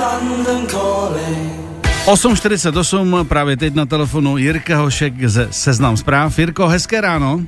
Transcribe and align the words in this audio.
London 0.00 0.66
calling. 0.66 1.60
8.48, 2.06 3.24
právě 3.24 3.56
teď 3.56 3.74
na 3.74 3.86
telefonu 3.86 4.38
Jirka 4.38 4.76
Hošek 4.76 5.28
ze 5.28 5.48
Seznam 5.50 5.96
zpráv. 5.96 6.38
Jirko, 6.38 6.68
hezké 6.68 7.00
ráno. 7.00 7.40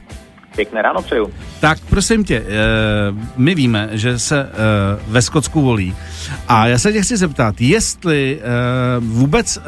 Pěkné 0.56 0.82
ráno 0.82 1.02
přeju. 1.02 1.30
Tak 1.60 1.78
prosím 1.80 2.24
tě, 2.24 2.36
eh, 2.36 2.44
my 3.36 3.54
víme, 3.54 3.88
že 3.92 4.18
se 4.18 4.40
eh, 4.40 4.48
ve 5.08 5.22
Skotsku 5.22 5.62
volí 5.62 5.94
a 6.48 6.66
já 6.66 6.78
se 6.78 6.92
tě 6.92 7.02
chci 7.02 7.16
zeptat, 7.16 7.60
jestli 7.60 8.38
eh, 8.40 8.44
vůbec 8.98 9.58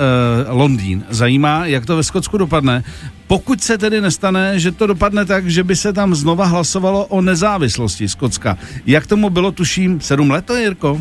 Londýn 0.49 1.05
zajímá, 1.09 1.67
jak 1.67 1.87
to 1.87 1.97
ve 1.97 2.03
Skotsku 2.03 2.39
dopadne, 2.39 2.85
pokud 3.27 3.63
se 3.63 3.79
tedy 3.79 4.01
nestane, 4.01 4.59
že 4.59 4.73
to 4.73 4.87
dopadne 4.87 5.25
tak, 5.25 5.51
že 5.51 5.65
by 5.65 5.77
se 5.77 5.93
tam 5.93 6.15
znova 6.15 6.45
hlasovalo 6.45 7.07
o 7.07 7.21
nezávislosti 7.21 8.09
Skotska. 8.09 8.59
Jak 8.87 9.07
tomu 9.07 9.31
bylo, 9.31 9.53
tuším, 9.53 10.01
sedm 10.01 10.31
let 10.31 10.45
to, 10.45 10.57
Jirko? 10.57 11.01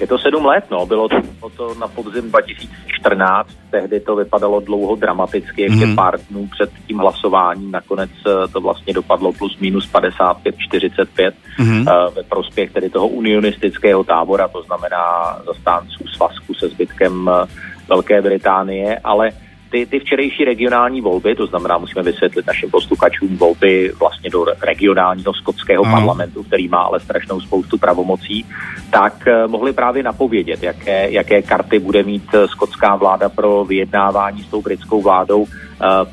Je 0.00 0.06
to 0.06 0.18
sedm 0.18 0.44
let, 0.44 0.64
no. 0.70 0.86
Bylo 0.86 1.08
to, 1.08 1.16
bylo 1.38 1.50
to 1.50 1.74
na 1.74 1.88
podzim 1.88 2.30
2014, 2.30 3.48
tehdy 3.70 4.00
to 4.00 4.16
vypadalo 4.16 4.60
dlouho 4.60 4.96
dramaticky, 4.96 5.62
ještě 5.62 5.86
mm. 5.86 5.96
pár 5.96 6.20
dnů 6.30 6.48
před 6.52 6.70
tím 6.86 6.98
hlasováním. 6.98 7.70
Nakonec 7.70 8.10
eh, 8.26 8.48
to 8.48 8.60
vlastně 8.60 8.94
dopadlo 8.94 9.32
plus 9.32 9.58
minus 9.58 9.92
55-45 9.92 11.32
mm. 11.58 11.84
ve 12.14 12.22
prospěch 12.22 12.72
tedy 12.72 12.90
toho 12.90 13.08
unionistického 13.08 14.04
tábora, 14.04 14.48
to 14.48 14.62
znamená 14.62 15.36
zastánců 15.46 16.04
svazku 16.16 16.54
se 16.54 16.68
zbytkem 16.68 17.30
eh, 17.32 17.46
Velké 17.88 18.22
Británie, 18.22 19.00
ale 19.04 19.30
ty, 19.70 19.86
ty 19.86 20.00
včerejší 20.00 20.44
regionální 20.44 21.00
volby, 21.00 21.34
to 21.34 21.46
znamená, 21.46 21.78
musíme 21.78 22.02
vysvětlit 22.02 22.46
našim 22.46 22.70
posluchačům 22.70 23.36
volby 23.36 23.92
vlastně 23.98 24.30
do 24.30 24.44
regionálního 24.62 25.34
skotského 25.34 25.84
mm. 25.84 25.92
parlamentu, 25.92 26.42
který 26.42 26.68
má 26.68 26.78
ale 26.78 27.00
strašnou 27.00 27.40
spoustu 27.40 27.78
pravomocí, 27.78 28.46
tak 28.90 29.14
uh, 29.26 29.50
mohli 29.50 29.72
právě 29.72 30.02
napovědět, 30.02 30.62
jaké, 30.62 31.10
jaké 31.10 31.42
karty 31.42 31.78
bude 31.78 32.02
mít 32.02 32.34
uh, 32.34 32.46
skotská 32.46 32.96
vláda 32.96 33.28
pro 33.28 33.64
vyjednávání 33.64 34.42
s 34.42 34.46
tou 34.46 34.62
britskou 34.62 35.02
vládou, 35.02 35.40
uh, 35.40 35.48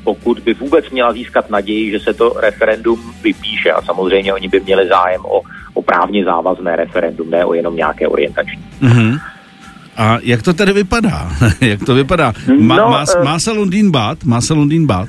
pokud 0.04 0.38
by 0.38 0.54
vůbec 0.54 0.90
měla 0.90 1.12
získat 1.12 1.50
naději, 1.50 1.90
že 1.90 2.00
se 2.00 2.14
to 2.14 2.34
referendum 2.40 3.14
vypíše. 3.22 3.72
A 3.72 3.82
samozřejmě 3.82 4.34
oni 4.34 4.48
by 4.48 4.60
měli 4.60 4.88
zájem 4.88 5.20
o, 5.24 5.40
o 5.74 5.82
právně 5.82 6.24
závazné 6.24 6.76
referendum, 6.76 7.30
ne 7.30 7.44
o 7.44 7.54
jenom 7.54 7.76
nějaké 7.76 8.08
orientační. 8.08 8.64
Mm-hmm. 8.82 9.18
A 9.98 10.18
jak 10.22 10.42
to 10.42 10.52
tedy 10.52 10.72
vypadá? 10.72 11.30
jak 11.60 11.84
to 11.86 11.94
vypadá? 11.94 12.32
Má, 12.58 12.76
no, 12.76 12.88
má, 12.88 13.04
uh, 13.18 13.24
má 13.24 13.38
se 13.38 13.52
Londýn 13.52 13.90
bát? 13.90 14.24
Má 14.24 14.40
se 14.40 14.54
Londýn 14.54 14.86
bát? 14.86 15.08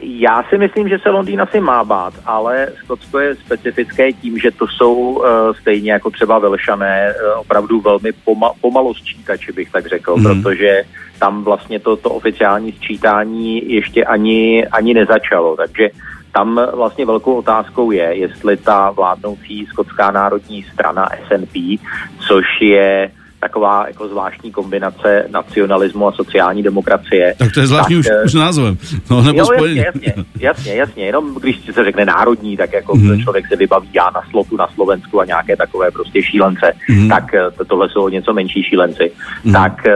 Já 0.00 0.42
si 0.50 0.58
myslím, 0.58 0.88
že 0.88 0.98
se 0.98 1.10
Londýn 1.10 1.40
asi 1.40 1.60
má 1.60 1.84
bát, 1.84 2.14
ale 2.26 2.68
Skotsko 2.84 3.18
je 3.18 3.34
specifické 3.34 4.12
tím, 4.12 4.38
že 4.38 4.50
to 4.50 4.66
jsou 4.68 4.94
uh, 4.94 5.24
stejně 5.60 5.92
jako 5.92 6.10
třeba 6.10 6.38
Velšané 6.38 7.14
uh, 7.14 7.40
opravdu 7.40 7.80
velmi 7.80 8.10
poma- 8.26 8.52
pomalo 8.60 8.94
sčítači, 8.94 9.52
bych 9.52 9.70
tak 9.70 9.86
řekl, 9.86 10.14
hmm. 10.14 10.24
protože 10.24 10.82
tam 11.18 11.44
vlastně 11.44 11.80
to, 11.80 11.96
to 11.96 12.10
oficiální 12.10 12.72
sčítání 12.72 13.72
ještě 13.74 14.04
ani, 14.04 14.66
ani 14.66 14.94
nezačalo, 14.94 15.56
takže 15.56 15.90
tam 16.32 16.60
vlastně 16.74 17.06
velkou 17.06 17.34
otázkou 17.34 17.90
je, 17.90 18.16
jestli 18.16 18.56
ta 18.56 18.90
vládnoucí 18.90 19.66
skotská 19.66 20.10
národní 20.10 20.62
strana 20.62 21.08
SNP, 21.28 21.80
což 22.28 22.44
je 22.60 23.10
taková 23.40 23.84
jako 23.86 24.08
zvláštní 24.08 24.52
kombinace 24.52 25.26
nacionalismu 25.30 26.08
a 26.08 26.12
sociální 26.12 26.62
demokracie. 26.62 27.34
Tak 27.38 27.52
to 27.52 27.60
je 27.60 27.66
zvláštní 27.66 27.96
tak, 27.96 28.00
už, 28.00 28.06
eh, 28.10 28.24
už 28.24 28.34
názvem. 28.34 28.78
No, 29.10 29.22
nebo 29.22 29.38
jo, 29.38 29.64
jasně, 29.64 29.84
jasně, 29.84 30.14
jasně, 30.40 30.74
jasně, 30.74 31.04
jenom 31.04 31.34
když 31.34 31.60
se 31.74 31.84
řekne 31.84 32.04
národní, 32.04 32.56
tak 32.56 32.72
jako 32.72 32.96
mm. 32.96 33.20
člověk 33.22 33.48
se 33.48 33.56
vybaví 33.56 33.88
já 33.92 34.10
na 34.14 34.22
slotu 34.30 34.56
na 34.56 34.66
Slovensku 34.74 35.20
a 35.20 35.24
nějaké 35.24 35.56
takové 35.56 35.90
prostě 35.90 36.22
šílence, 36.22 36.72
mm. 36.88 37.08
tak 37.08 37.34
eh, 37.34 37.50
to, 37.56 37.64
tohle 37.64 37.88
jsou 37.88 38.08
něco 38.08 38.32
menší 38.32 38.62
šílenci. 38.62 39.12
Mm. 39.44 39.52
Tak 39.52 39.86
eh, 39.86 39.92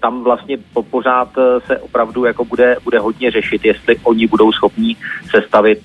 tam 0.00 0.24
vlastně 0.24 0.56
po, 0.72 0.82
pořád 0.82 1.28
se 1.66 1.78
opravdu 1.78 2.24
jako 2.24 2.44
bude, 2.44 2.76
bude 2.84 2.98
hodně 2.98 3.30
řešit, 3.30 3.64
jestli 3.64 3.96
oni 4.04 4.26
budou 4.26 4.52
schopní 4.52 4.96
sestavit 5.30 5.80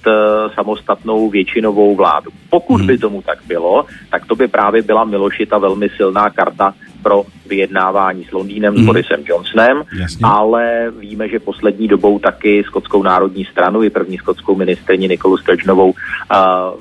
samostatnou 0.56 1.30
většinovou 1.30 1.96
vládu. 1.96 2.31
Pokud 2.50 2.81
mm. 2.81 2.88
by 2.88 2.98
tomu 2.98 3.22
tak 3.22 3.40
bylo, 3.48 3.86
tak 4.12 4.25
to 4.25 4.36
by 4.36 4.48
právě 4.48 4.81
byla 4.81 5.04
Milošita 5.04 5.58
velmi 5.58 5.90
silná 5.90 6.30
karta 6.30 6.55
karta 6.56 6.74
pro 7.04 7.24
vyjednávání 7.46 8.26
s 8.26 8.32
Londýnem, 8.32 8.74
mm. 8.74 8.78
s 8.78 8.80
mhm. 8.80 8.86
Borisem 8.86 9.20
Johnsonem, 9.26 9.84
Jasně. 10.00 10.20
ale 10.24 10.92
víme, 11.00 11.30
že 11.30 11.40
poslední 11.40 11.88
dobou 11.88 12.20
taky 12.20 12.64
Skotskou 12.64 13.04
národní 13.04 13.46
stranu 13.46 13.84
i 13.84 13.90
první 13.90 14.18
skotskou 14.18 14.56
ministrní 14.56 15.08
Nikolu 15.08 15.38
Sturgeonovou 15.38 15.90
uh, 15.90 15.96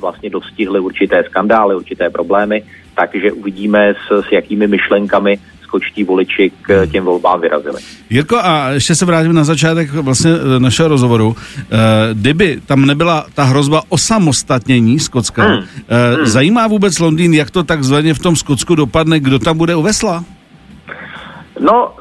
vlastně 0.00 0.30
dostihly 0.30 0.80
určité 0.80 1.24
skandály, 1.24 1.76
určité 1.76 2.10
problémy, 2.10 2.62
takže 2.94 3.32
uvidíme 3.32 3.94
s, 3.94 4.28
s 4.28 4.32
jakými 4.32 4.66
myšlenkami 4.66 5.38
skočtí 5.74 6.04
voliči 6.04 6.50
k 6.62 6.70
hmm. 6.70 6.90
těm 6.90 7.04
volbám 7.04 7.40
vyrazili. 7.40 7.82
Jirko, 8.10 8.36
a 8.36 8.70
ještě 8.70 8.94
se 8.94 9.04
vrátím 9.04 9.34
na 9.34 9.44
začátek 9.44 9.90
vlastně 9.90 10.30
e, 10.30 10.60
našeho 10.60 10.88
rozhovoru. 10.88 11.36
E, 11.36 12.14
kdyby 12.14 12.60
tam 12.66 12.86
nebyla 12.86 13.26
ta 13.34 13.44
hrozba 13.44 13.82
osamostatnění 13.88 14.98
Skotska, 14.98 15.42
hmm. 15.42 15.58
E, 15.58 16.16
hmm. 16.16 16.26
zajímá 16.26 16.66
vůbec 16.66 16.98
Londýn, 16.98 17.34
jak 17.34 17.50
to 17.50 17.62
takzvaně 17.62 18.14
v 18.14 18.18
tom 18.18 18.36
Skotsku 18.36 18.74
dopadne, 18.74 19.20
kdo 19.20 19.38
tam 19.38 19.58
bude 19.58 19.74
u 19.74 19.82
vesla? 19.82 20.24
No, 21.60 21.92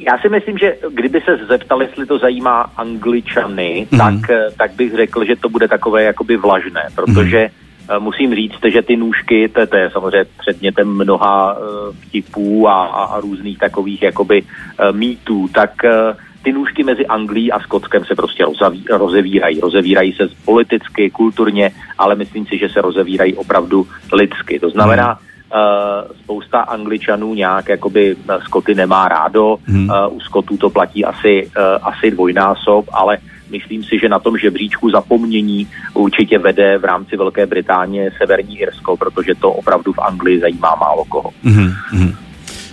já 0.00 0.18
si 0.18 0.28
myslím, 0.28 0.58
že 0.58 0.76
kdyby 0.92 1.20
se 1.20 1.46
zeptal, 1.48 1.82
jestli 1.82 2.06
to 2.06 2.18
zajímá 2.18 2.72
Angličany, 2.76 3.86
mm. 3.90 3.98
tak, 3.98 4.14
tak 4.56 4.72
bych 4.72 4.96
řekl, 4.96 5.24
že 5.24 5.36
to 5.36 5.48
bude 5.48 5.68
takové 5.68 6.02
jakoby 6.02 6.36
vlažné, 6.36 6.82
protože 6.94 7.38
mm 7.38 7.48
Eh, 7.48 7.67
musím 7.98 8.34
říct, 8.34 8.60
že 8.72 8.82
ty 8.82 8.96
nůžky, 8.96 9.48
to, 9.48 9.66
to 9.66 9.76
je 9.76 9.90
samozřejmě 9.90 10.30
předmětem 10.38 10.88
mnoha 10.88 11.58
uh, 11.58 11.64
vtipů 12.00 12.68
a, 12.68 12.84
a, 12.84 13.04
a 13.04 13.20
různých 13.20 13.58
takových 13.58 14.02
jakoby 14.02 14.42
uh, 14.42 14.96
mýtů, 14.96 15.48
tak 15.54 15.70
uh, 15.84 16.16
ty 16.42 16.52
nůžky 16.52 16.84
mezi 16.84 17.06
Anglií 17.06 17.52
a 17.52 17.60
Skotskem 17.60 18.04
se 18.04 18.14
prostě 18.14 18.44
rozaví, 18.44 18.84
rozevírají. 18.90 19.60
Rozevírají 19.60 20.12
se 20.12 20.28
politicky, 20.44 21.10
kulturně, 21.10 21.70
ale 21.98 22.14
myslím 22.14 22.46
si, 22.46 22.58
že 22.58 22.68
se 22.68 22.80
rozevírají 22.80 23.34
opravdu 23.34 23.86
lidsky. 24.12 24.60
To 24.60 24.70
znamená, 24.70 25.18
Uh, 25.48 26.12
spousta 26.16 26.60
Angličanů 26.60 27.34
nějak 27.34 27.68
jakoby 27.68 28.16
Skoty 28.44 28.74
nemá 28.74 29.08
rádo, 29.08 29.56
hmm. 29.64 29.88
uh, 29.88 30.16
u 30.16 30.20
Skotů 30.20 30.56
to 30.56 30.70
platí 30.70 31.04
asi, 31.04 31.46
uh, 31.46 31.88
asi 31.88 32.10
dvojnásob, 32.10 32.84
ale 32.92 33.18
Myslím 33.50 33.84
si, 33.84 33.98
že 33.98 34.08
na 34.08 34.18
tom 34.18 34.38
žebříčku 34.38 34.90
zapomnění 34.90 35.68
určitě 35.94 36.38
vede 36.38 36.78
v 36.78 36.84
rámci 36.84 37.16
Velké 37.16 37.46
Británie 37.46 38.10
Severní 38.18 38.58
Irsko, 38.58 38.96
protože 38.96 39.34
to 39.34 39.52
opravdu 39.52 39.92
v 39.92 39.98
Anglii 39.98 40.40
zajímá 40.40 40.74
málo 40.74 41.04
koho. 41.04 41.30
Mm-hmm. 41.44 42.14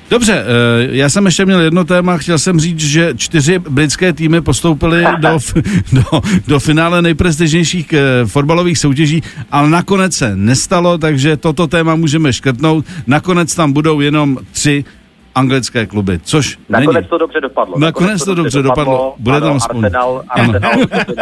Dobře, 0.09 0.33
eh, 0.33 0.87
já 0.91 1.09
jsem 1.09 1.25
ještě 1.25 1.45
měl 1.45 1.59
jedno 1.59 1.83
téma, 1.85 2.17
chtěl 2.17 2.39
jsem 2.39 2.59
říct, 2.59 2.79
že 2.79 3.13
čtyři 3.17 3.59
britské 3.59 4.13
týmy 4.13 4.41
postoupily 4.41 5.03
do, 5.19 5.37
do, 5.93 6.21
do 6.47 6.59
finále 6.59 7.01
nejprestižnějších 7.01 7.93
eh, 7.93 8.25
fotbalových 8.25 8.77
soutěží, 8.77 9.23
ale 9.51 9.69
nakonec 9.69 10.15
se 10.15 10.35
nestalo, 10.35 10.97
takže 10.97 11.37
toto 11.37 11.67
téma 11.67 11.95
můžeme 11.95 12.33
škrtnout. 12.33 12.85
Nakonec 13.07 13.55
tam 13.55 13.73
budou 13.73 14.01
jenom 14.01 14.37
tři 14.51 14.85
anglické 15.35 15.85
kluby, 15.85 16.19
což 16.23 16.57
Nakonec 16.69 16.93
není. 16.93 17.07
to 17.07 17.17
dobře 17.17 17.41
dopadlo. 17.41 17.79
Nakonec, 17.79 18.09
Nakonec 18.09 18.19
to, 18.19 18.25
to 18.25 18.35
dobře 18.35 18.61
dopadlo. 18.61 18.93
dopadlo. 18.93 19.15
Bude 19.19 19.37
ano, 19.37 19.47
tam 19.47 19.55
aspoň. 19.55 19.83
Arsenal, 19.85 20.23
Arsenal 20.29 20.73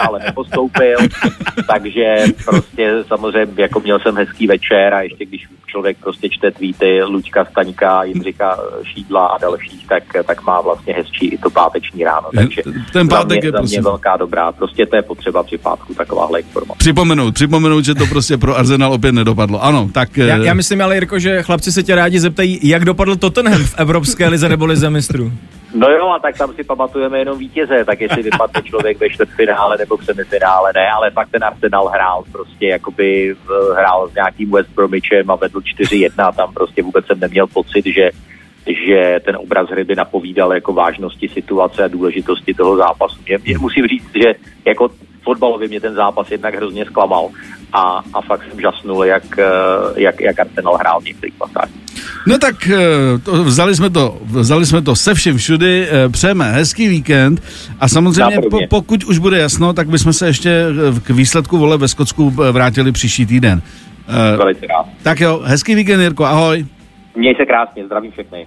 ale 0.08 0.20
nepostoupil, 0.26 0.98
takže 1.68 2.16
prostě 2.46 3.04
samozřejmě 3.08 3.62
jako 3.64 3.80
měl 3.80 4.00
jsem 4.00 4.16
hezký 4.18 4.48
večer 4.48 4.94
a 4.94 5.02
ještě 5.02 5.26
když 5.26 5.48
člověk 5.68 5.98
prostě 5.98 6.30
čte 6.30 6.52
tweety 6.52 7.04
Luďka 7.04 7.46
Staňka, 7.46 8.04
Jindřika 8.04 8.58
Šídla 8.84 9.28
a 9.28 9.38
dalších, 9.38 9.88
tak, 9.88 10.04
tak 10.26 10.44
má 10.44 10.62
vlastně 10.62 10.94
hezčí 10.94 11.28
i 11.28 11.38
to 11.38 11.50
páteční 11.50 12.04
ráno. 12.04 12.30
Takže 12.36 12.62
Ten 12.94 13.08
pátek 13.08 13.30
za 13.30 13.40
mě, 13.40 13.48
je 13.48 13.52
za 13.52 13.62
mě 13.62 13.82
velká 13.82 14.18
dobrá. 14.18 14.52
Prostě 14.52 14.86
to 14.86 14.96
je 14.96 15.02
potřeba 15.02 15.44
při 15.44 15.58
pátku 15.58 15.94
takováhle 15.94 16.40
informace. 16.40 16.78
Připomenout, 16.78 17.34
připomenout, 17.34 17.86
že 17.86 17.96
to 17.96 18.06
prostě 18.06 18.38
pro 18.38 18.58
Arsenal 18.58 18.94
opět 18.94 19.12
nedopadlo. 19.12 19.64
Ano, 19.64 19.90
tak... 19.94 20.18
Já, 20.18 20.38
já 20.38 20.54
myslím 20.54 20.82
ale, 20.82 20.96
Jirko, 20.96 21.20
že 21.20 21.44
chlapci 21.44 21.72
se 21.72 21.84
tě 21.84 21.96
rádi 21.96 22.20
zeptají, 22.20 22.60
jak 22.64 22.86
dopadl 22.86 23.16
Tottenham 23.16 23.64
v 23.64 23.80
Evropské 24.04 24.28
lize 24.28 24.50
nebo 24.50 24.66
lize 24.66 24.90
mistrů. 24.90 25.32
No 25.76 25.88
jo, 25.90 26.10
a 26.10 26.20
tak 26.20 26.38
tam 26.38 26.54
si 26.54 26.64
pamatujeme 26.64 27.20
jenom 27.20 27.38
vítěze, 27.38 27.86
tak 27.86 28.02
jestli 28.02 28.24
vypadne 28.24 28.62
člověk 28.62 29.00
ve 29.00 29.10
čtvrtfinále 29.10 29.78
nebo 29.78 29.98
v 29.98 30.06
semifinále, 30.06 30.72
ne, 30.76 30.90
ale 30.90 31.12
pak 31.12 31.30
ten 31.32 31.44
Arsenal 31.44 31.88
hrál 31.88 32.24
prostě, 32.32 32.68
jakoby 32.68 33.36
hrál 33.76 34.10
s 34.10 34.14
nějakým 34.14 34.52
West 34.52 34.70
Bromwichem 34.76 35.32
a 35.32 35.36
vedl 35.36 35.60
4-1, 35.60 36.36
tam 36.36 36.54
prostě 36.54 36.84
vůbec 36.84 37.06
jsem 37.06 37.20
neměl 37.20 37.48
pocit, 37.48 37.86
že 37.86 38.12
že 38.68 39.20
ten 39.26 39.36
obraz 39.36 39.70
hry 39.70 39.84
by 39.84 39.96
napovídal 39.96 40.54
jako 40.54 40.74
vážnosti 40.74 41.30
situace 41.30 41.84
a 41.84 41.88
důležitosti 41.88 42.54
toho 42.54 42.78
zápasu. 42.78 43.20
Mě, 43.28 43.38
mě 43.46 43.58
musím 43.58 43.88
říct, 43.88 44.12
že 44.16 44.34
jako 44.66 44.90
fotbalově 45.24 45.68
mě 45.68 45.82
ten 45.82 45.94
zápas 45.94 46.32
jednak 46.32 46.56
hrozně 46.56 46.86
zklamal 46.86 47.30
a, 47.74 48.04
a 48.14 48.22
fakt 48.22 48.44
jsem 48.50 48.62
žasnul, 48.62 49.06
jak, 49.06 49.24
jak, 49.96 50.22
jak 50.22 50.40
Arsenal 50.40 50.78
hrál 50.78 51.02
v 51.02 51.06
některých 51.06 51.34
pasách. 51.34 51.70
No 52.28 52.38
tak 52.38 52.68
eh, 52.68 52.78
to, 53.26 53.44
vzali, 53.44 53.76
jsme 53.76 53.90
to, 53.90 54.18
vzali 54.26 54.66
jsme 54.66 54.82
to 54.82 54.96
se 54.96 55.14
vším 55.14 55.38
všudy, 55.38 55.88
eh, 55.90 56.10
přejeme 56.10 56.52
hezký 56.52 56.88
víkend 56.88 57.44
a 57.80 57.88
samozřejmě 57.88 58.38
po, 58.50 58.60
pokud 58.70 59.04
už 59.04 59.18
bude 59.18 59.38
jasno, 59.38 59.74
tak 59.74 59.88
bychom 59.90 60.14
se 60.14 60.28
ještě 60.28 60.50
eh, 60.50 61.00
k 61.00 61.10
výsledku 61.10 61.58
vole 61.58 61.78
ve 61.78 61.88
Skotsku 61.88 62.30
vrátili 62.30 62.92
příští 62.92 63.26
týden. 63.26 63.62
Velice 64.38 64.68
rád. 64.68 64.86
Tak 65.04 65.20
jo, 65.20 65.42
hezký 65.46 65.76
víkend 65.76 66.02
Jirko, 66.02 66.26
ahoj. 66.26 66.66
Měj 67.16 67.36
se 67.36 67.46
krásně, 67.46 67.86
zdravím 67.86 68.12
všechny. 68.12 68.46